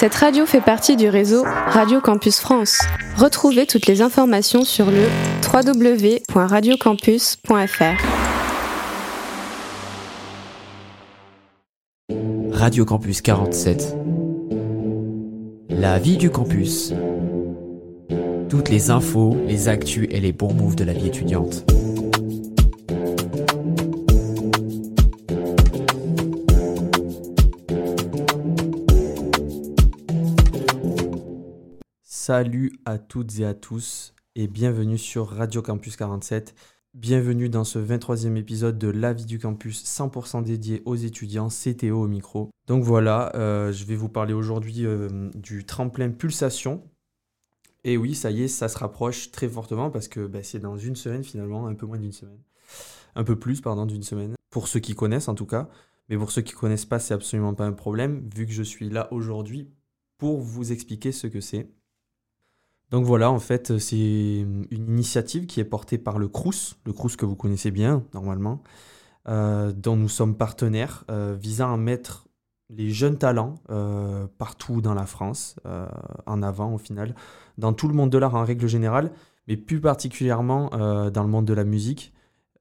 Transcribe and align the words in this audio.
Cette 0.00 0.14
radio 0.14 0.46
fait 0.46 0.60
partie 0.60 0.94
du 0.94 1.08
réseau 1.08 1.42
Radio 1.42 2.00
Campus 2.00 2.38
France. 2.38 2.78
Retrouvez 3.16 3.66
toutes 3.66 3.86
les 3.86 4.00
informations 4.00 4.62
sur 4.62 4.92
le 4.92 5.08
www.radiocampus.fr. 5.42 7.82
Radio 12.52 12.84
Campus 12.84 13.22
47. 13.22 13.96
La 15.68 15.98
vie 15.98 16.16
du 16.16 16.30
campus. 16.30 16.94
Toutes 18.48 18.68
les 18.68 18.90
infos, 18.90 19.36
les 19.48 19.68
actus 19.68 20.06
et 20.12 20.20
les 20.20 20.30
bons 20.30 20.54
moves 20.54 20.76
de 20.76 20.84
la 20.84 20.92
vie 20.92 21.08
étudiante. 21.08 21.64
Salut 32.28 32.78
à 32.84 32.98
toutes 32.98 33.38
et 33.38 33.46
à 33.46 33.54
tous 33.54 34.12
et 34.34 34.48
bienvenue 34.48 34.98
sur 34.98 35.28
Radio 35.28 35.62
Campus 35.62 35.96
47. 35.96 36.54
Bienvenue 36.92 37.48
dans 37.48 37.64
ce 37.64 37.78
23e 37.78 38.36
épisode 38.36 38.76
de 38.76 38.88
La 38.88 39.14
vie 39.14 39.24
du 39.24 39.38
campus 39.38 39.82
100% 39.82 40.42
dédié 40.42 40.82
aux 40.84 40.94
étudiants, 40.94 41.48
CTO 41.48 42.02
au 42.02 42.06
micro. 42.06 42.50
Donc 42.66 42.84
voilà, 42.84 43.34
euh, 43.34 43.72
je 43.72 43.86
vais 43.86 43.96
vous 43.96 44.10
parler 44.10 44.34
aujourd'hui 44.34 44.84
euh, 44.84 45.30
du 45.36 45.64
tremplin 45.64 46.10
Pulsation. 46.10 46.82
Et 47.84 47.96
oui, 47.96 48.14
ça 48.14 48.30
y 48.30 48.42
est, 48.42 48.48
ça 48.48 48.68
se 48.68 48.76
rapproche 48.76 49.30
très 49.30 49.48
fortement 49.48 49.88
parce 49.88 50.06
que 50.06 50.26
bah, 50.26 50.42
c'est 50.42 50.58
dans 50.58 50.76
une 50.76 50.96
semaine 50.96 51.24
finalement, 51.24 51.66
un 51.66 51.74
peu 51.74 51.86
moins 51.86 51.98
d'une 51.98 52.12
semaine. 52.12 52.42
Un 53.14 53.24
peu 53.24 53.38
plus, 53.38 53.62
pardon, 53.62 53.86
d'une 53.86 54.02
semaine. 54.02 54.34
Pour 54.50 54.68
ceux 54.68 54.80
qui 54.80 54.94
connaissent 54.94 55.28
en 55.28 55.34
tout 55.34 55.46
cas. 55.46 55.70
Mais 56.10 56.18
pour 56.18 56.30
ceux 56.30 56.42
qui 56.42 56.52
ne 56.52 56.58
connaissent 56.58 56.84
pas, 56.84 56.98
c'est 56.98 57.14
absolument 57.14 57.54
pas 57.54 57.64
un 57.64 57.72
problème 57.72 58.28
vu 58.36 58.44
que 58.44 58.52
je 58.52 58.62
suis 58.62 58.90
là 58.90 59.10
aujourd'hui 59.14 59.70
pour 60.18 60.42
vous 60.42 60.72
expliquer 60.72 61.10
ce 61.10 61.26
que 61.26 61.40
c'est. 61.40 61.70
Donc 62.90 63.04
voilà, 63.04 63.30
en 63.30 63.38
fait, 63.38 63.78
c'est 63.78 63.96
une 63.96 64.66
initiative 64.70 65.46
qui 65.46 65.60
est 65.60 65.64
portée 65.64 65.98
par 65.98 66.18
le 66.18 66.28
CRUS, 66.28 66.76
le 66.86 66.92
CRUS 66.92 67.16
que 67.16 67.26
vous 67.26 67.36
connaissez 67.36 67.70
bien 67.70 68.02
normalement, 68.14 68.62
euh, 69.28 69.72
dont 69.72 69.96
nous 69.96 70.08
sommes 70.08 70.36
partenaires, 70.36 71.04
euh, 71.10 71.36
visant 71.38 71.72
à 71.72 71.76
mettre 71.76 72.28
les 72.70 72.90
jeunes 72.90 73.18
talents 73.18 73.56
euh, 73.70 74.26
partout 74.38 74.80
dans 74.80 74.94
la 74.94 75.06
France 75.06 75.56
en 76.26 76.42
avant 76.42 76.72
au 76.74 76.78
final, 76.78 77.14
dans 77.58 77.72
tout 77.72 77.88
le 77.88 77.94
monde 77.94 78.10
de 78.10 78.18
l'art 78.18 78.34
en 78.34 78.44
règle 78.44 78.66
générale, 78.66 79.12
mais 79.48 79.56
plus 79.56 79.80
particulièrement 79.80 80.70
dans 80.70 81.22
le 81.22 81.28
monde 81.28 81.46
de 81.46 81.54
la 81.54 81.64
musique, 81.64 82.12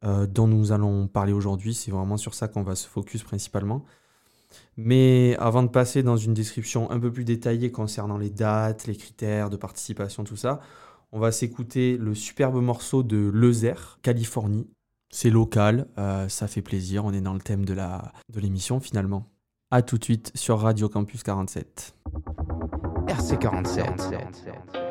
dont 0.04 0.48
nous 0.48 0.72
allons 0.72 1.08
parler 1.08 1.34
aujourd'hui. 1.34 1.74
C'est 1.74 1.92
vraiment 1.92 2.16
sur 2.16 2.34
ça 2.34 2.48
qu'on 2.48 2.64
va 2.64 2.76
se 2.76 2.88
focus 2.88 3.24
principalement. 3.24 3.84
Mais 4.78 5.36
avant 5.40 5.64
de 5.64 5.70
passer 5.70 6.04
dans 6.04 6.18
une 6.18 6.34
description 6.34 6.90
un 6.92 7.00
peu 7.00 7.12
plus 7.12 7.24
détaillée 7.24 7.72
concernant 7.72 8.18
les 8.18 8.30
dates, 8.30 8.88
les 8.88 8.96
critères 8.96 9.50
de 9.50 9.58
participation, 9.58 10.24
tout 10.24 10.36
ça, 10.36 10.60
on 11.12 11.20
va 11.20 11.32
s'écouter 11.32 11.98
le 11.98 12.14
superbe 12.14 12.62
morceau 12.62 13.04
de 13.04 13.32
Lezer, 13.34 14.00
Californie. 14.02 14.68
C'est 15.10 15.30
local, 15.30 15.88
euh, 15.98 16.28
ça 16.28 16.48
fait 16.48 16.62
plaisir, 16.62 17.06
on 17.06 17.14
est 17.14 17.22
dans 17.22 17.34
le 17.34 17.40
thème 17.40 17.66
de 17.66 17.76
l'émission 18.36 18.80
de 18.80 18.84
finalement. 18.84 19.30
A 19.72 19.82
tout 19.82 19.98
de 19.98 20.04
suite 20.04 20.32
sur 20.36 20.60
Radio 20.60 20.90
Campus 20.90 21.24
47. 21.24 21.96
RC 23.08 23.38
47. 23.40 24.87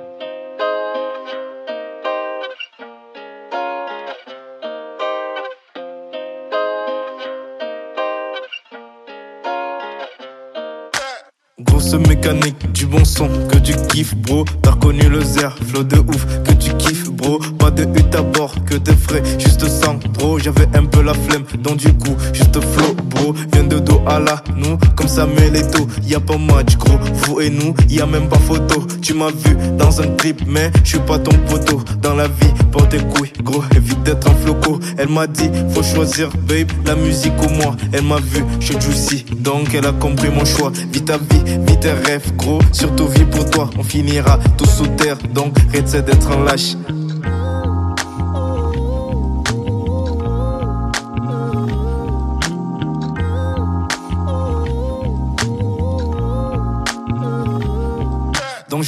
Mécanique, 12.09 12.73
du 12.73 12.87
bon 12.87 13.05
son, 13.05 13.29
que 13.49 13.59
du 13.59 13.75
kiff, 13.89 14.15
bro. 14.17 14.45
T'as 14.63 14.71
reconnu 14.71 15.09
le 15.09 15.23
zer, 15.23 15.57
flow 15.69 15.85
de 15.85 15.99
ouf, 15.99 16.27
que 16.45 16.53
tu 16.53 16.75
kiffes, 16.75 17.11
bro. 17.11 17.39
Pas 17.59 17.71
de 17.71 17.83
hutte 17.83 18.15
à 18.15 18.23
bord, 18.23 18.55
que 18.65 18.77
des 18.77 18.97
frais, 18.97 19.23
juste 19.39 19.67
sang, 19.69 19.99
bro. 20.15 20.39
J'avais 20.39 20.67
un 20.75 20.85
peu 20.87 21.03
la 21.03 21.15
flemme, 21.15 21.45
donc 21.59 21.77
du 21.79 21.93
coup, 21.93 22.17
juste 22.33 22.59
flow, 22.61 22.95
bro. 23.11 23.35
Viens 23.53 23.65
de 23.65 23.79
dos 23.79 23.96
à 24.07 24.21
la, 24.21 24.43
nous, 24.57 24.79
comme 24.95 25.09
ça 25.09 25.27
met 25.27 25.51
les 25.51 25.63
taux. 25.63 25.87
Y 26.03 26.15
a 26.15 26.21
pas 26.21 26.39
match, 26.39 26.77
gros. 26.77 26.99
Vous 27.15 27.41
et 27.41 27.51
nous, 27.51 27.75
y 27.89 28.01
a 28.01 28.07
même 28.07 28.29
pas 28.29 28.39
photo. 28.39 28.87
Tu 29.03 29.15
m'as 29.15 29.31
vu 29.31 29.57
dans 29.79 30.01
un 30.01 30.09
clip, 30.17 30.43
mais 30.47 30.71
je 30.85 30.91
suis 30.91 30.99
pas 31.01 31.19
ton 31.19 31.37
poteau. 31.49 31.83
Dans 32.01 32.15
la 32.15 32.29
vie, 32.29 32.53
porte 32.71 32.97
couilles, 33.09 33.33
gros. 33.43 33.63
Évite 33.75 34.03
d'être 34.03 34.29
un 34.29 34.35
floco. 34.35 34.79
Elle 34.99 35.09
m'a 35.09 35.27
dit, 35.27 35.51
faut 35.71 35.83
choisir, 35.83 36.31
babe, 36.49 36.71
la 36.85 36.95
musique 36.95 37.35
ou 37.43 37.49
moi. 37.49 37.77
Elle 37.93 38.05
m'a 38.05 38.19
vu, 38.19 38.45
je 38.61 38.67
suis 38.67 38.81
juicy, 38.81 39.25
donc 39.39 39.75
elle 39.75 39.87
a 39.87 39.93
compris 39.93 40.29
mon 40.31 40.45
choix. 40.45 40.73
Vite 40.93 41.07
ta 41.07 41.19
vie, 41.19 41.43
vite 41.67 41.81
tes 41.81 41.93
rêves, 41.93 42.35
gros. 42.37 42.61
Surtout 42.73 43.09
vie 43.09 43.25
pour 43.25 43.49
toi, 43.51 43.71
on 43.79 43.83
finira 43.83 44.39
tous 44.57 44.67
sous 44.67 44.87
terre, 44.87 45.19
donc 45.35 45.55
arrête 45.73 46.05
d'être 46.05 46.31
un 46.31 46.45
lâche. 46.45 46.77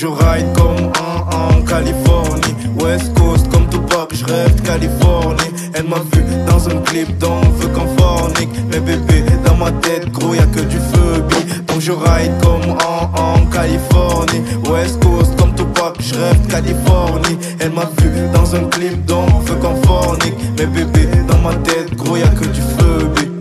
Je 0.01 0.07
ride 0.07 0.47
comme 0.55 0.93
un 0.95 1.37
en 1.37 1.63
Californie 1.63 2.55
West 2.81 3.13
Coast 3.15 3.49
comme 3.49 3.69
Tupac, 3.69 4.15
je 4.15 4.25
rêve 4.25 4.55
de 4.55 4.61
Californie. 4.61 5.51
Elle 5.75 5.89
m'a 5.89 5.99
vu 6.13 6.23
dans 6.47 6.69
un 6.69 6.81
clip 6.83 7.19
dont 7.19 7.41
on 7.43 7.51
veut 7.51 7.67
qu'on 7.69 7.89
fornique 7.99 8.49
Mais 8.71 8.79
bébé, 8.79 9.25
dans 9.45 9.57
ma 9.57 9.73
tête, 9.73 10.09
gros, 10.13 10.35
y'a 10.35 10.47
que 10.47 10.61
du 10.61 10.77
feu 10.77 11.25
Donc 11.67 11.81
je 11.81 11.91
ride 11.91 12.33
comme 12.41 12.77
en, 12.87 13.11
en 13.21 13.47
Californie 13.47 14.43
West 14.71 15.01
Coast 15.03 15.35
comme 15.37 15.53
Tupac, 15.57 15.97
je 15.99 16.15
rêve 16.15 16.47
de 16.47 16.51
Californie. 16.53 17.39
Elle 17.59 17.73
m'a 17.73 17.91
vu 18.01 18.11
dans 18.33 18.55
un 18.55 18.69
clip 18.69 19.05
dont 19.05 19.27
on 19.35 19.41
veut 19.41 19.57
qu'on 19.57 19.75
fornique 19.83 20.37
Mais 20.59 20.67
bébé, 20.67 21.09
dans 21.27 21.39
ma 21.39 21.57
tête, 21.57 21.93
gros, 21.97 22.17
y'a 22.17 22.29
que 22.29 22.45
du 22.45 22.61
feu 22.61 22.79
Californie 23.17 23.38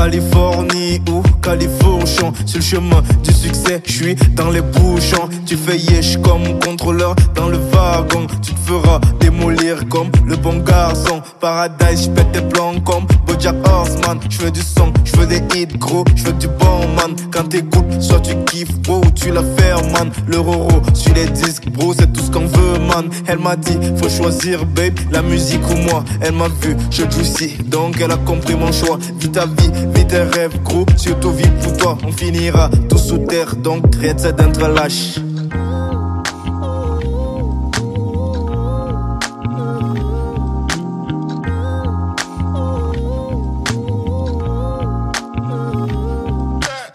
Californie 0.00 0.98
ou 1.10 1.20
Californie 1.42 2.06
sur 2.06 2.32
le 2.54 2.62
chemin 2.62 3.02
du 3.22 3.29
succès, 3.40 3.80
je 3.86 3.92
suis 3.92 4.14
dans 4.34 4.50
les 4.50 4.60
bouchons. 4.60 5.28
Tu 5.46 5.56
fais 5.56 5.78
yesh 5.78 6.18
comme 6.18 6.58
contrôleur 6.60 7.14
dans 7.34 7.48
le 7.48 7.58
wagon. 7.72 8.26
Tu 8.42 8.52
te 8.52 8.60
feras 8.60 9.00
démolir 9.20 9.88
comme 9.88 10.10
le 10.26 10.36
bon 10.36 10.58
garçon. 10.58 11.22
Paradise, 11.40 12.04
je 12.04 12.10
pète 12.10 12.32
tes 12.32 12.42
plans 12.42 12.78
comme 12.80 13.06
Bojack 13.26 13.56
Horseman. 13.66 14.18
Je 14.28 14.38
fais 14.38 14.50
du 14.50 14.60
son, 14.60 14.92
je 15.04 15.12
fais 15.12 15.26
des 15.26 15.42
hits 15.56 15.78
gros, 15.78 16.04
je 16.14 16.24
fais 16.24 16.32
du 16.34 16.48
bon 16.48 16.80
man. 16.96 17.14
Quand 17.32 17.48
t'écoutes, 17.48 18.00
soit 18.00 18.20
tu 18.20 18.34
kiffes 18.46 18.78
bro 18.80 18.98
ou 18.98 19.10
tu 19.12 19.30
la 19.30 19.42
fais 19.42 19.74
man. 19.92 20.10
Le 20.26 20.38
roro 20.38 20.82
sur 20.94 21.14
les 21.14 21.26
disques 21.26 21.68
bro, 21.70 21.94
c'est 21.98 22.12
tout 22.12 22.20
ce 22.20 22.30
qu'on 22.30 22.46
veut 22.46 22.78
man. 22.78 23.08
Elle 23.26 23.38
m'a 23.38 23.56
dit, 23.56 23.78
faut 23.96 24.10
choisir 24.10 24.66
babe, 24.66 24.98
la 25.10 25.22
musique 25.22 25.66
ou 25.70 25.76
moi. 25.76 26.04
Elle 26.20 26.34
m'a 26.34 26.48
vu, 26.48 26.76
je 26.90 27.02
juicy, 27.10 27.56
donc 27.64 28.00
elle 28.00 28.12
a 28.12 28.16
compris 28.16 28.54
mon 28.54 28.72
choix. 28.72 28.98
Vis 29.18 29.30
ta 29.30 29.46
vie, 29.46 29.70
vis 29.94 30.06
tes 30.06 30.22
rêves 30.22 30.60
gros, 30.62 30.84
surtout 30.96 31.32
vis 31.32 31.50
pour 31.62 31.76
toi. 31.76 31.98
On 32.06 32.12
finira 32.12 32.70
tout 32.88 32.98
sous 32.98 33.18
donc 33.56 33.84
arrête 33.96 34.22
d'être 34.22 34.68
lâche. 34.68 35.20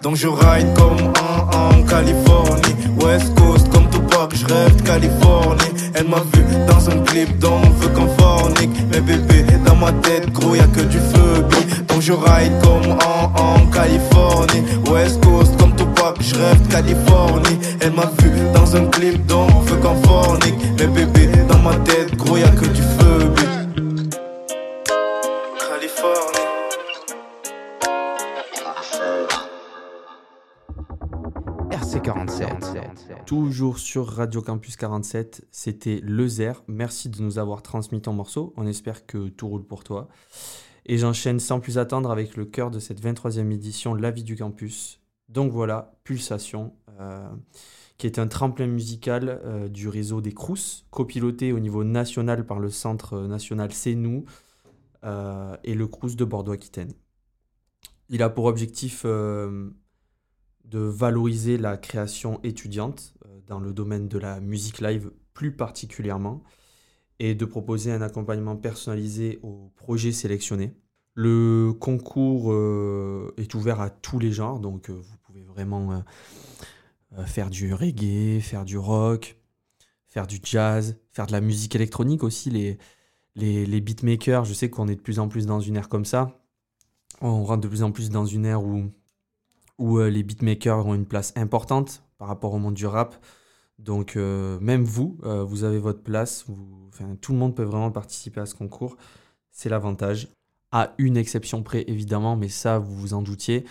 Donc 0.01 0.15
je 0.17 0.27
ride 0.27 0.73
comme 0.75 0.97
un 0.99 1.57
en 1.57 1.83
Californie. 1.83 2.75
West 3.01 3.33
Coast 3.35 3.69
comme 3.69 3.89
Tupac, 3.89 4.35
je 4.35 4.45
rêve 4.45 4.75
de 4.75 4.81
Californie. 4.81 5.71
Elle 5.93 6.07
m'a 6.09 6.17
vu 6.33 6.43
dans 6.67 6.89
un 6.89 6.99
clip 7.03 7.39
dont 7.39 7.61
on 7.63 7.69
veut 7.69 7.89
qu'on 7.89 8.07
fornique. 8.17 8.71
Mais 8.91 8.99
bébé, 8.99 9.45
dans 9.65 9.75
ma 9.75 9.93
tête, 9.93 10.29
gros, 10.33 10.55
y'a 10.55 10.67
que 10.67 10.81
du 10.81 10.97
feu 10.97 11.45
Donc 11.87 12.01
je 12.01 12.11
ride 12.11 12.53
comme 12.61 12.91
en, 12.91 13.41
en 13.41 13.65
Californie. 13.67 14.63
West 14.91 15.23
Coast 15.23 15.55
comme 15.57 15.64
je 16.19 16.35
rêve 16.35 16.61
de 16.61 16.71
Californie 16.71 17.59
Elle 17.81 17.93
m'a 17.93 18.11
vu 18.21 18.31
dans 18.53 18.75
un 18.75 18.85
clip 18.87 19.25
qu'on 19.27 19.95
fornique 20.03 20.55
Mais 20.79 20.87
bébé, 20.87 21.27
dans 21.47 21.59
ma 21.59 21.75
tête, 21.77 22.15
gros, 22.15 22.37
y'a 22.37 22.49
que 22.49 22.65
du 22.65 22.81
feu 22.81 23.33
Californie 25.59 26.45
RC47. 31.71 33.25
Toujours 33.25 33.79
sur 33.79 34.07
Radio 34.07 34.41
Campus 34.41 34.75
47, 34.75 35.45
c'était 35.51 35.99
Lezer. 36.03 36.63
Merci 36.67 37.09
de 37.09 37.21
nous 37.21 37.39
avoir 37.39 37.61
transmis 37.61 38.01
ton 38.01 38.13
morceau. 38.13 38.53
On 38.57 38.67
espère 38.67 39.05
que 39.05 39.29
tout 39.29 39.47
roule 39.47 39.65
pour 39.65 39.83
toi. 39.83 40.07
Et 40.85 40.97
j'enchaîne 40.97 41.39
sans 41.39 41.59
plus 41.59 41.77
attendre 41.77 42.11
avec 42.11 42.35
le 42.37 42.45
cœur 42.45 42.69
de 42.69 42.79
cette 42.79 43.01
23e 43.01 43.51
édition, 43.51 43.93
La 43.95 44.11
vie 44.11 44.23
du 44.23 44.35
campus. 44.35 44.99
Donc 45.35 45.51
voilà, 45.51 45.93
Pulsation, 46.05 46.73
euh, 47.01 47.27
qui 47.97 48.07
est 48.07 48.19
un 48.19 48.27
tremplin 48.27 48.67
musical 48.67 49.41
euh, 49.43 49.67
du 49.67 49.89
réseau 49.89 50.21
des 50.21 50.31
Crous, 50.31 50.85
copiloté 50.91 51.51
au 51.51 51.59
niveau 51.59 51.83
national 51.83 52.45
par 52.45 52.57
le 52.57 52.69
Centre 52.69 53.19
national 53.27 53.73
C'est 53.73 53.95
Nous, 53.95 54.23
et 55.63 55.75
le 55.75 55.85
Crous 55.85 56.15
de 56.15 56.25
Bordeaux-Aquitaine. 56.25 56.91
Il 58.09 58.23
a 58.23 58.29
pour 58.31 58.45
objectif 58.45 59.05
de 59.05 59.71
valoriser 60.73 61.59
la 61.59 61.77
création 61.77 62.39
étudiante 62.41 63.13
dans 63.45 63.59
le 63.59 63.71
domaine 63.71 64.07
de 64.07 64.17
la 64.17 64.39
musique 64.39 64.79
live 64.81 65.11
plus 65.35 65.55
particulièrement 65.55 66.41
et 67.19 67.35
de 67.35 67.45
proposer 67.45 67.91
un 67.91 68.01
accompagnement 68.01 68.55
personnalisé 68.55 69.37
aux 69.43 69.71
projets 69.75 70.11
sélectionnés. 70.11 70.73
Le 71.17 71.71
concours 71.71 72.51
euh, 72.51 73.33
est 73.37 73.53
ouvert 73.53 73.79
à 73.79 73.89
tous 73.89 74.19
les 74.19 74.33
genres, 74.33 74.59
donc 74.59 74.89
euh, 74.89 74.93
vous 74.93 75.17
pouvez 75.23 75.43
vraiment 75.43 76.03
euh, 77.17 77.25
faire 77.25 77.49
du 77.49 77.73
reggae, 77.73 78.41
faire 78.41 78.65
du 78.65 78.77
rock, 78.77 79.37
faire 80.07 80.27
du 80.27 80.39
jazz, 80.43 80.97
faire 81.13 81.25
de 81.25 81.31
la 81.31 81.39
musique 81.39 81.73
électronique 81.73 82.21
aussi. 82.21 82.49
Les, 82.49 82.77
les, 83.35 83.65
les 83.65 83.79
beatmakers, 83.79 84.43
je 84.43 84.53
sais 84.53 84.69
qu'on 84.69 84.89
est 84.89 84.95
de 84.95 85.01
plus 85.01 85.19
en 85.19 85.29
plus 85.29 85.45
dans 85.45 85.61
une 85.61 85.77
ère 85.77 85.87
comme 85.87 86.03
ça. 86.03 86.45
On 87.21 87.45
rentre 87.45 87.61
de 87.61 87.69
plus 87.69 87.83
en 87.83 87.93
plus 87.93 88.09
dans 88.09 88.25
une 88.25 88.45
ère 88.45 88.61
où, 88.61 88.91
où 89.77 89.99
les 89.99 90.21
beatmakers 90.21 90.85
ont 90.85 90.95
une 90.95 91.05
place 91.05 91.31
importante 91.37 92.03
par 92.17 92.27
rapport 92.27 92.53
au 92.53 92.59
monde 92.59 92.73
du 92.73 92.87
rap. 92.87 93.15
Donc 93.79 94.15
même 94.15 94.83
vous, 94.83 95.17
vous 95.23 95.63
avez 95.63 95.79
votre 95.79 96.03
place. 96.03 96.45
tout 97.21 97.31
le 97.31 97.37
monde 97.37 97.55
peut 97.55 97.63
vraiment 97.63 97.91
participer 97.91 98.41
à 98.41 98.45
ce 98.45 98.55
concours. 98.55 98.97
C'est 99.51 99.69
l'avantage 99.69 100.34
à 100.75 100.93
une 100.97 101.15
exception 101.15 101.63
près 101.63 101.85
évidemment, 101.87 102.35
mais 102.35 102.49
ça 102.49 102.79
vous 102.79 102.93
vous 102.93 103.13
en 103.13 103.21
doutiez. 103.21 103.63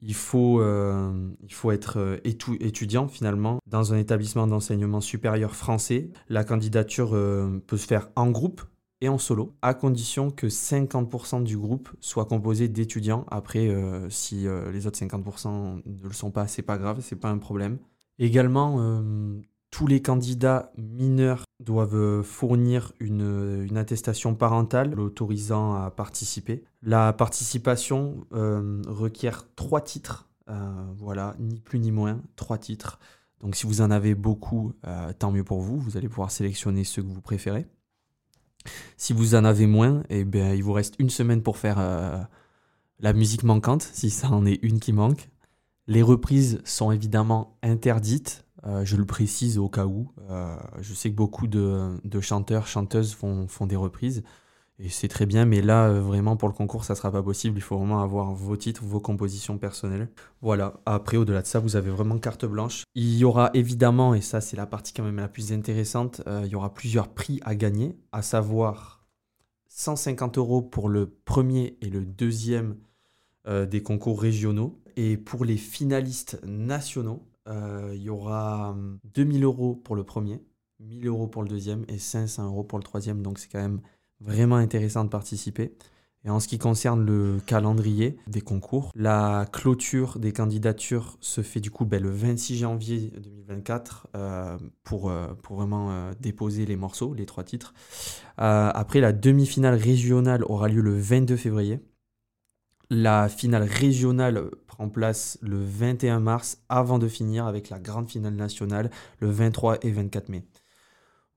Il 0.00 0.14
faut, 0.14 0.62
euh, 0.62 1.28
il 1.42 1.52
faut 1.52 1.70
être 1.70 1.98
euh, 1.98 2.16
étudiant 2.24 3.08
finalement 3.08 3.58
dans 3.66 3.92
un 3.92 3.98
établissement 3.98 4.46
d'enseignement 4.46 5.02
supérieur 5.02 5.54
français. 5.54 6.08
La 6.30 6.44
candidature 6.44 7.14
euh, 7.14 7.62
peut 7.66 7.76
se 7.76 7.86
faire 7.86 8.08
en 8.16 8.30
groupe 8.30 8.62
et 9.02 9.10
en 9.10 9.18
solo, 9.18 9.54
à 9.60 9.74
condition 9.74 10.30
que 10.30 10.46
50% 10.46 11.42
du 11.42 11.58
groupe 11.58 11.90
soit 12.00 12.24
composé 12.24 12.68
d'étudiants. 12.68 13.26
Après, 13.30 13.70
si 14.08 14.46
les 14.72 14.86
autres 14.86 14.98
50% 14.98 15.82
ne 15.84 16.08
le 16.08 16.14
sont 16.14 16.30
pas, 16.30 16.46
c'est 16.46 16.62
pas 16.62 16.78
grave, 16.78 17.00
c'est 17.02 17.16
pas 17.16 17.28
un 17.28 17.36
problème. 17.36 17.76
Également, 18.18 19.02
tous 19.70 19.86
les 19.86 20.00
candidats 20.00 20.72
mineurs 20.78 21.44
doivent 21.60 22.22
fournir 22.22 22.92
une, 23.00 23.76
attestation 23.76 24.34
parentale 24.34 24.94
l'autorisant 24.94 25.74
à 25.74 25.90
participer. 25.90 26.64
La 26.82 27.12
participation 27.12 28.26
euh, 28.32 28.82
requiert 28.86 29.46
trois 29.56 29.80
titres, 29.80 30.28
euh, 30.48 30.84
voilà, 30.96 31.34
ni 31.38 31.60
plus 31.60 31.78
ni 31.78 31.90
moins, 31.90 32.20
trois 32.36 32.58
titres. 32.58 32.98
Donc 33.40 33.54
si 33.54 33.66
vous 33.66 33.80
en 33.80 33.90
avez 33.90 34.14
beaucoup, 34.14 34.72
euh, 34.86 35.12
tant 35.18 35.30
mieux 35.30 35.44
pour 35.44 35.60
vous, 35.60 35.78
vous 35.78 35.96
allez 35.96 36.08
pouvoir 36.08 36.30
sélectionner 36.30 36.84
ceux 36.84 37.02
que 37.02 37.08
vous 37.08 37.20
préférez. 37.20 37.66
Si 38.96 39.12
vous 39.12 39.34
en 39.34 39.44
avez 39.44 39.66
moins, 39.66 40.02
eh 40.08 40.24
bien, 40.24 40.52
il 40.52 40.62
vous 40.62 40.72
reste 40.72 40.94
une 40.98 41.10
semaine 41.10 41.42
pour 41.42 41.56
faire 41.56 41.78
la 42.98 43.12
musique 43.12 43.44
manquante, 43.44 43.82
si 43.82 44.10
ça 44.10 44.28
en 44.30 44.44
est 44.44 44.58
une 44.62 44.80
qui 44.80 44.92
manque. 44.92 45.28
Les 45.86 46.02
reprises 46.02 46.60
sont 46.64 46.90
évidemment 46.90 47.56
interdites, 47.62 48.45
euh, 48.66 48.84
je 48.84 48.96
le 48.96 49.04
précise 49.04 49.58
au 49.58 49.68
cas 49.68 49.86
où. 49.86 50.10
Euh, 50.30 50.56
je 50.80 50.92
sais 50.94 51.10
que 51.10 51.14
beaucoup 51.14 51.46
de, 51.46 51.98
chanteurs, 52.20 52.66
chanteuses 52.66 53.14
font, 53.14 53.46
des 53.66 53.76
reprises. 53.76 54.22
Et 54.78 54.90
c'est 54.90 55.08
très 55.08 55.24
bien, 55.24 55.46
mais 55.46 55.62
là, 55.62 55.88
euh, 55.88 56.00
vraiment, 56.00 56.36
pour 56.36 56.48
le 56.48 56.54
concours, 56.54 56.84
ça 56.84 56.92
ne 56.92 56.96
sera 56.96 57.10
pas 57.10 57.22
possible. 57.22 57.56
Il 57.58 57.62
faut 57.62 57.78
vraiment 57.78 58.02
avoir 58.02 58.34
vos 58.34 58.56
titres, 58.56 58.84
vos 58.84 59.00
compositions 59.00 59.56
personnelles. 59.56 60.10
Voilà. 60.42 60.80
Après, 60.84 61.16
au-delà 61.16 61.42
de 61.42 61.46
ça, 61.46 61.60
vous 61.60 61.76
avez 61.76 61.90
vraiment 61.90 62.18
carte 62.18 62.44
blanche. 62.44 62.84
Il 62.94 63.16
y 63.16 63.24
aura 63.24 63.50
évidemment, 63.54 64.14
et 64.14 64.20
ça, 64.20 64.40
c'est 64.40 64.56
la 64.56 64.66
partie 64.66 64.92
quand 64.92 65.04
même 65.04 65.16
la 65.16 65.28
plus 65.28 65.52
intéressante, 65.52 66.20
il 66.44 66.48
y 66.48 66.54
aura 66.54 66.74
plusieurs 66.74 67.08
prix 67.08 67.40
à 67.44 67.54
gagner, 67.54 67.96
à 68.12 68.20
savoir 68.20 69.06
150 69.68 70.36
euros 70.36 70.60
pour 70.60 70.90
le 70.90 71.06
premier 71.24 71.78
et 71.80 71.88
le 71.88 72.04
deuxième 72.04 72.76
des 73.48 73.82
concours 73.82 74.20
régionaux. 74.20 74.78
Et 74.96 75.16
pour 75.16 75.44
les 75.46 75.56
finalistes 75.56 76.38
nationaux, 76.44 77.22
il 77.46 78.02
y 78.02 78.10
aura 78.10 78.76
2000 79.14 79.36
hum, 79.36 79.44
euros 79.44 79.74
pour 79.74 79.96
le 79.96 80.04
premier, 80.04 80.42
1000 80.80 81.06
euros 81.06 81.26
pour 81.26 81.42
le 81.42 81.48
deuxième 81.48 81.84
et 81.88 81.98
500 81.98 82.46
euros 82.46 82.64
pour 82.64 82.78
le 82.78 82.84
troisième. 82.84 83.22
Donc 83.22 83.38
c'est 83.38 83.48
quand 83.50 83.60
même 83.60 83.80
vraiment 84.20 84.56
intéressant 84.56 85.04
de 85.04 85.08
participer. 85.08 85.76
Et 86.24 86.30
en 86.30 86.40
ce 86.40 86.48
qui 86.48 86.58
concerne 86.58 87.06
le 87.06 87.38
calendrier 87.46 88.16
des 88.26 88.40
concours, 88.40 88.90
la 88.96 89.46
clôture 89.52 90.18
des 90.18 90.32
candidatures 90.32 91.16
se 91.20 91.40
fait 91.40 91.60
du 91.60 91.70
coup 91.70 91.84
ben, 91.84 92.02
le 92.02 92.10
26 92.10 92.58
janvier 92.58 93.12
2024 93.20 94.08
euh, 94.16 94.58
pour, 94.82 95.08
euh, 95.08 95.28
pour 95.42 95.54
vraiment 95.54 96.10
déposer 96.18 96.66
les 96.66 96.74
morceaux, 96.74 97.14
les 97.14 97.26
trois 97.26 97.44
titres. 97.44 97.74
après, 98.38 99.00
la 99.00 99.12
demi-finale 99.12 99.76
régionale 99.76 100.42
aura 100.44 100.68
lieu 100.68 100.82
le 100.82 100.98
22 100.98 101.36
février. 101.36 101.80
La 102.90 103.28
finale 103.28 103.64
régionale 103.64 104.50
prend 104.76 104.90
place 104.90 105.38
le 105.40 105.56
21 105.58 106.20
mars 106.20 106.58
avant 106.68 106.98
de 106.98 107.08
finir 107.08 107.46
avec 107.46 107.70
la 107.70 107.78
grande 107.78 108.10
finale 108.10 108.34
nationale 108.34 108.90
le 109.20 109.30
23 109.30 109.78
et 109.80 109.90
24 109.90 110.28
mai. 110.28 110.44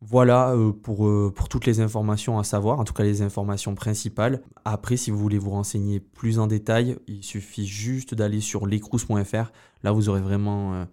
Voilà 0.02 0.52
euh, 0.52 0.74
pour, 0.74 1.08
euh, 1.08 1.32
pour 1.34 1.48
toutes 1.48 1.66
les 1.66 1.80
informations 1.80 2.38
à 2.38 2.44
savoir, 2.44 2.80
en 2.80 2.84
tout 2.84 2.94
cas 2.94 3.04
les 3.04 3.22
informations 3.22 3.76
principales. 3.76 4.42
Après, 4.66 4.98
si 4.98 5.10
vous 5.10 5.18
voulez 5.18 5.38
vous 5.38 5.52
renseigner 5.52 6.02
plus 6.02 6.38
en 6.38 6.48
détail, 6.48 6.98
il 7.08 7.24
suffit 7.24 7.66
juste 7.66 8.14
d'aller 8.14 8.42
sur 8.42 8.68
lescrous.fr. 8.68 9.52
Là, 9.84 9.92
vous 9.94 10.10
aurez 10.10 10.22
vraiment, 10.22 10.74
euh, 10.74 10.86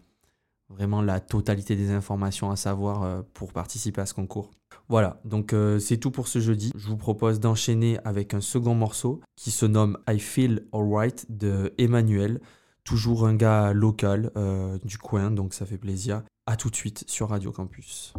vraiment 0.69 1.03
la 1.03 1.19
totalité 1.19 1.75
des 1.75 1.91
informations 1.91 2.53
à 2.53 2.57
savoir 2.57 3.25
pour 3.35 3.53
participer 3.53 4.03
à 4.03 4.07
ce 4.07 4.15
concours. 4.15 4.53
Voilà, 4.89 5.21
donc 5.25 5.53
euh, 5.53 5.79
c'est 5.79 5.97
tout 5.97 6.11
pour 6.11 6.29
ce 6.29 6.39
jeudi. 6.39 6.73
Je 6.77 6.89
vous 6.89 6.97
propose 6.97 7.41
d'enchaîner 7.41 7.99
avec 8.05 8.35
un 8.35 8.41
second 8.41 8.75
morceau 8.75 9.21
qui 9.35 9.51
se 9.51 9.67
nomme 9.67 9.99
I 10.09 10.19
Feel 10.21 10.65
Alright 10.73 11.27
de 11.29 11.73
Emmanuel. 11.79 12.41
Toujours 12.85 13.27
un 13.27 13.35
gars 13.35 13.73
local 13.73 14.31
euh, 14.37 14.79
du 14.85 14.97
coin, 14.97 15.33
donc 15.33 15.55
ça 15.55 15.67
fait 15.67 15.79
plaisir. 15.79 16.23
A 16.47 16.57
tout 16.57 16.71
de 16.71 16.77
suite 16.77 17.05
sur 17.09 17.31
Radio 17.31 17.51
Campus. 17.51 18.15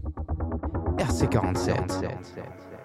RC47. 0.98 2.77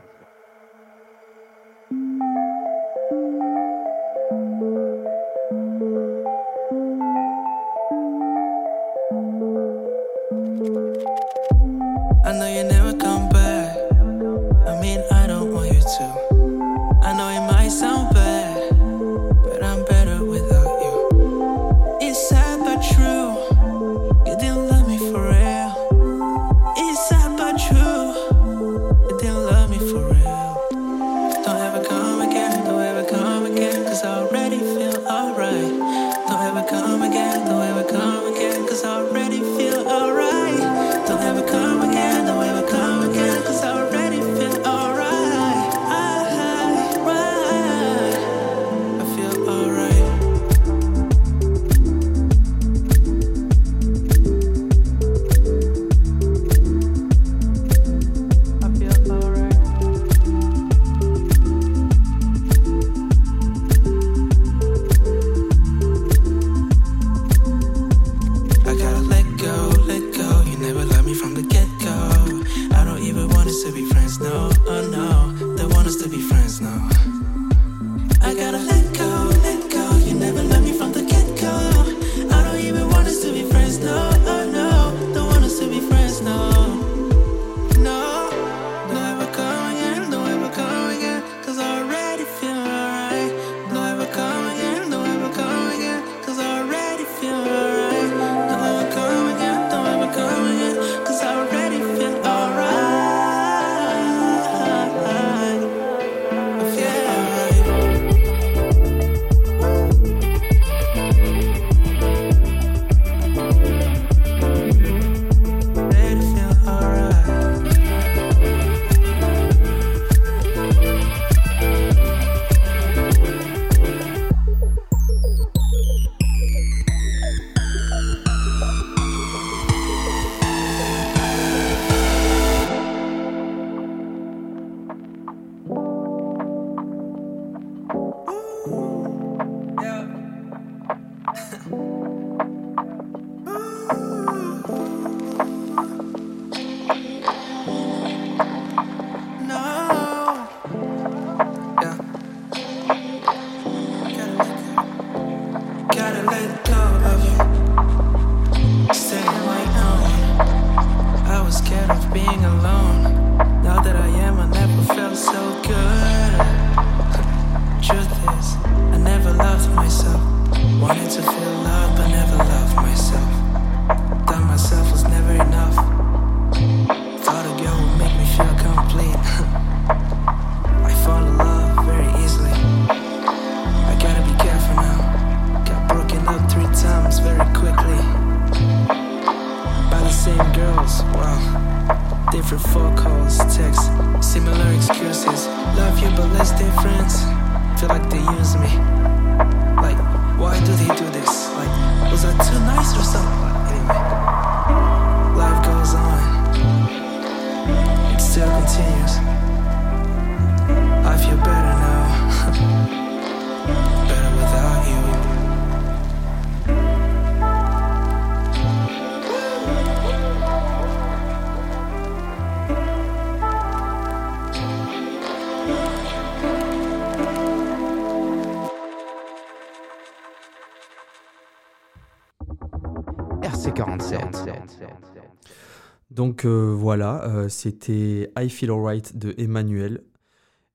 Donc 236.11 236.45
euh, 236.45 236.75
voilà, 236.77 237.23
euh, 237.25 237.49
c'était 237.49 238.33
I 238.37 238.51
Feel 238.51 238.71
Alright 238.71 239.17
de 239.17 239.35
Emmanuel. 239.39 240.03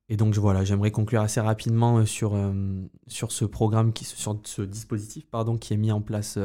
Et 0.10 0.16
donc 0.16 0.34
voilà, 0.36 0.64
j'aimerais 0.64 0.92
conclure 0.92 1.22
assez 1.22 1.42
rapidement 1.42 1.98
euh, 1.98 2.06
sur, 2.06 2.34
sur 3.08 3.34
ce 3.34 3.44
programme, 3.44 3.92
qui, 3.92 4.06
sur 4.06 4.40
ce 4.44 4.62
dispositif 4.62 5.26
pardon, 5.30 5.58
qui 5.58 5.74
est 5.74 5.78
mis 5.78 5.92
en 5.92 6.02
place 6.02 6.40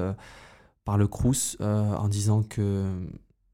par 0.85 0.99
le 0.99 1.07
Crous 1.07 1.57
en 1.61 2.09
disant 2.09 2.43
que 2.43 2.87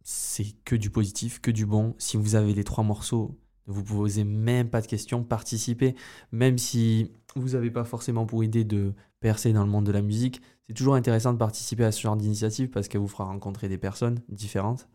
c'est 0.03 0.47
que 0.65 0.75
du 0.75 0.89
positif, 0.89 1.41
que 1.41 1.51
du 1.51 1.67
bon. 1.67 1.95
Si 1.99 2.17
vous 2.17 2.37
avez 2.37 2.55
les 2.55 2.65
trois 2.65 2.85
morceaux, 2.85 3.39
ne 3.69 3.73
vous 3.73 3.85
posez 3.85 4.25
même 4.25 4.69
pas 4.69 4.81
de 4.81 4.87
questions, 4.87 5.23
participez, 5.23 5.95
même 6.33 6.59
si 6.59 7.13
vous 7.37 7.51
n'avez 7.51 7.71
pas 7.71 7.85
forcément 7.85 8.27
pour 8.27 8.43
idée 8.43 8.65
de 8.65 8.95
percer 9.21 9.53
dans 9.53 9.65
le 9.65 9.71
monde 9.71 9.87
de 9.87 9.93
la 9.93 10.03
musique. 10.03 10.41
C'est 10.67 10.75
toujours 10.75 10.95
intéressant 10.95 11.33
de 11.33 11.39
participer 11.39 11.85
à 11.85 11.93
ce 11.93 12.01
genre 12.01 12.17
d'initiative 12.17 12.71
parce 12.71 12.89
qu'elle 12.89 13.01
vous 13.01 13.09
fera 13.09 13.25
rencontrer 13.25 13.69
des 13.69 13.79
personnes 13.79 14.21
différentes. 14.29 14.89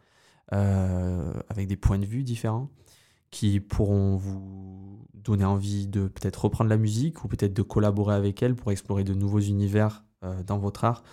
Euh, 0.51 1.33
avec 1.47 1.67
des 1.67 1.77
points 1.77 1.97
de 1.97 2.05
vue 2.05 2.21
différents 2.21 2.69
qui 3.31 3.61
pourront 3.61 4.17
vous 4.17 5.07
donner 5.13 5.45
envie 5.45 5.87
de 5.87 6.07
peut-être 6.07 6.43
reprendre 6.43 6.69
la 6.69 6.77
musique 6.77 7.23
ou 7.23 7.29
peut-être 7.29 7.53
de 7.53 7.61
collaborer 7.61 8.13
avec 8.13 8.43
elle 8.43 8.53
pour 8.53 8.71
explorer 8.71 9.05
de 9.05 9.13
nouveaux 9.13 9.39
univers 9.39 10.03
euh, 10.23 10.43
dans 10.43 10.59
votre 10.59 10.83
art. 10.83 11.03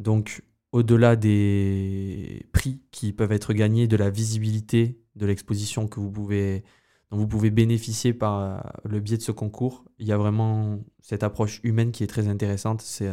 Donc, 0.00 0.42
au-delà 0.72 1.16
des 1.16 2.44
prix 2.52 2.82
qui 2.90 3.12
peuvent 3.12 3.32
être 3.32 3.52
gagnés, 3.52 3.86
de 3.86 3.96
la 3.96 4.10
visibilité 4.10 5.00
de 5.14 5.26
l'exposition 5.26 5.86
que 5.86 6.00
vous 6.00 6.10
pouvez, 6.10 6.64
vous 7.12 7.26
pouvez 7.28 7.50
bénéficier 7.50 8.12
par 8.12 8.40
euh, 8.40 8.58
le 8.84 9.00
biais 9.00 9.18
de 9.18 9.22
ce 9.22 9.32
concours, 9.32 9.84
il 9.98 10.06
y 10.06 10.12
a 10.12 10.16
vraiment 10.16 10.80
cette 11.00 11.22
approche 11.22 11.60
humaine 11.62 11.92
qui 11.92 12.02
est 12.02 12.08
très 12.08 12.28
intéressante. 12.28 12.82
C'est 12.82 13.08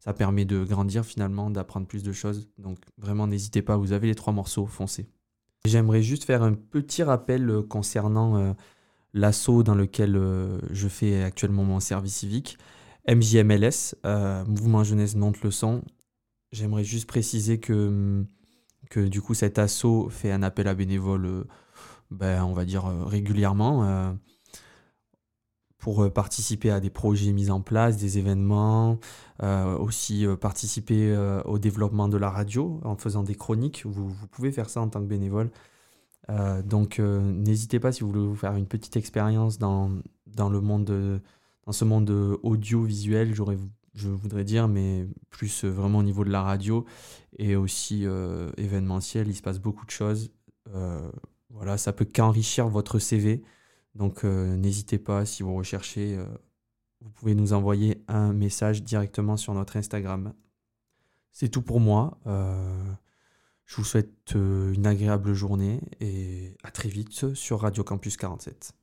ça 0.00 0.14
permet 0.14 0.46
de 0.46 0.64
grandir 0.64 1.04
finalement, 1.04 1.50
d'apprendre 1.50 1.86
plus 1.86 2.02
de 2.02 2.12
choses. 2.12 2.48
Donc 2.58 2.78
vraiment, 2.96 3.26
n'hésitez 3.26 3.62
pas, 3.62 3.76
vous 3.76 3.92
avez 3.92 4.08
les 4.08 4.14
trois 4.14 4.32
morceaux, 4.32 4.66
foncez. 4.66 5.08
J'aimerais 5.66 6.02
juste 6.02 6.24
faire 6.24 6.42
un 6.42 6.54
petit 6.54 7.02
rappel 7.02 7.48
euh, 7.50 7.62
concernant 7.62 8.38
euh, 8.38 8.52
l'assaut 9.12 9.62
dans 9.62 9.74
lequel 9.74 10.16
euh, 10.16 10.58
je 10.70 10.88
fais 10.88 11.22
actuellement 11.22 11.64
mon 11.64 11.80
service 11.80 12.16
civique, 12.16 12.56
MJMLS, 13.06 13.94
Mouvement 14.46 14.84
Jeunesse 14.84 15.16
Nantes 15.16 15.42
Leçon. 15.42 15.82
J'aimerais 16.52 16.84
juste 16.84 17.06
préciser 17.06 17.60
que, 17.60 18.24
que 18.88 19.00
du 19.00 19.20
coup 19.20 19.34
cet 19.34 19.58
assaut 19.58 20.08
fait 20.08 20.32
un 20.32 20.42
appel 20.42 20.66
à 20.66 20.74
bénévoles, 20.74 21.44
ben, 22.10 22.44
on 22.44 22.52
va 22.52 22.64
dire 22.64 22.84
régulièrement 22.84 24.16
pour 25.80 26.04
euh, 26.04 26.10
participer 26.10 26.70
à 26.70 26.78
des 26.78 26.90
projets 26.90 27.32
mis 27.32 27.50
en 27.50 27.60
place, 27.60 27.96
des 27.96 28.18
événements, 28.18 29.00
euh, 29.42 29.76
aussi 29.76 30.26
euh, 30.26 30.36
participer 30.36 31.16
au 31.44 31.58
développement 31.58 32.08
de 32.08 32.18
la 32.18 32.30
radio 32.30 32.80
en 32.84 32.96
faisant 32.96 33.24
des 33.24 33.34
chroniques. 33.34 33.84
Vous, 33.84 34.14
pouvez 34.30 34.52
faire 34.52 34.70
ça 34.70 34.80
en 34.80 34.88
tant 34.88 35.00
que 35.00 35.06
bénévole. 35.06 35.50
donc 36.64 37.00
n'hésitez 37.00 37.80
pas 37.80 37.90
si 37.90 38.02
vous 38.02 38.08
voulez 38.12 38.26
vous 38.26 38.36
faire 38.36 38.54
une 38.54 38.66
petite 38.66 38.96
expérience 38.96 39.58
dans, 39.58 39.90
dans, 40.26 40.48
le 40.48 40.60
monde, 40.60 41.20
dans 41.66 41.72
ce 41.72 41.84
monde 41.84 42.10
audiovisuel, 42.42 43.34
je 43.34 44.08
voudrais 44.08 44.44
dire, 44.44 44.68
mais 44.68 45.08
plus 45.30 45.64
vraiment 45.64 45.98
au 45.98 46.02
niveau 46.04 46.24
de 46.24 46.30
la 46.30 46.42
radio 46.42 46.84
et 47.38 47.56
aussi 47.56 48.06
événementiel. 48.56 49.28
Il 49.28 49.34
se 49.34 49.42
passe 49.42 49.58
beaucoup 49.58 49.86
de 49.86 49.90
choses. 49.90 50.30
Voilà, 51.50 51.78
ça 51.78 51.92
peut 51.92 52.04
qu'enrichir 52.04 52.68
votre 52.68 52.98
CV. 52.98 53.42
Donc 53.94 54.24
euh, 54.24 54.56
n'hésitez 54.56 54.98
pas, 54.98 55.26
si 55.26 55.42
vous 55.42 55.54
recherchez, 55.54 56.16
euh, 56.16 56.24
vous 57.00 57.10
pouvez 57.10 57.34
nous 57.34 57.52
envoyer 57.52 58.02
un 58.08 58.32
message 58.32 58.82
directement 58.82 59.36
sur 59.36 59.54
notre 59.54 59.76
Instagram. 59.76 60.32
C'est 61.32 61.48
tout 61.48 61.62
pour 61.62 61.80
moi. 61.80 62.18
Euh, 62.26 62.92
je 63.66 63.76
vous 63.76 63.84
souhaite 63.84 64.32
une 64.34 64.86
agréable 64.86 65.32
journée 65.32 65.80
et 66.00 66.56
à 66.64 66.70
très 66.72 66.88
vite 66.88 67.34
sur 67.34 67.60
Radio 67.60 67.84
Campus 67.84 68.16
47. 68.16 68.79